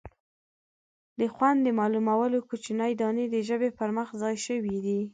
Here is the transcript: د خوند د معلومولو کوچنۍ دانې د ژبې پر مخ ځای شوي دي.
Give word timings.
د 1.19 1.21
خوند 1.33 1.59
د 1.63 1.67
معلومولو 1.79 2.37
کوچنۍ 2.49 2.91
دانې 3.01 3.25
د 3.29 3.35
ژبې 3.47 3.69
پر 3.77 3.89
مخ 3.97 4.07
ځای 4.21 4.35
شوي 4.45 4.75
دي. 4.85 5.01